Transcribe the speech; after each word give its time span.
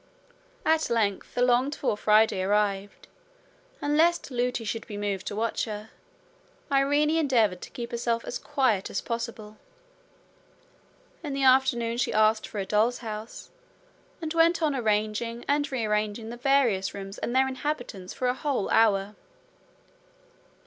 At 0.65 0.89
length 0.89 1.35
the 1.35 1.43
longed 1.43 1.75
for 1.75 1.95
Friday 1.95 2.41
arrived, 2.41 3.07
and 3.83 3.95
lest 3.95 4.31
Lootie 4.31 4.65
should 4.65 4.87
be 4.87 4.97
moved 4.97 5.27
to 5.27 5.35
watch 5.35 5.65
her, 5.65 5.91
Irene 6.71 7.11
endeavoured 7.11 7.61
to 7.61 7.69
keep 7.69 7.91
herself 7.91 8.25
as 8.25 8.39
quiet 8.39 8.89
as 8.89 8.99
possible. 8.99 9.57
In 11.23 11.33
the 11.33 11.43
afternoon 11.43 11.97
she 11.99 12.13
asked 12.13 12.47
for 12.47 12.57
her 12.57 12.65
doll's 12.65 12.97
house, 13.05 13.51
and 14.23 14.33
went 14.33 14.63
on 14.63 14.73
arranging 14.73 15.45
and 15.47 15.71
rearranging 15.71 16.31
the 16.31 16.35
various 16.37 16.95
rooms 16.95 17.19
and 17.19 17.35
their 17.35 17.47
inhabitants 17.47 18.11
for 18.11 18.27
a 18.27 18.33
whole 18.33 18.71
hour. 18.71 19.13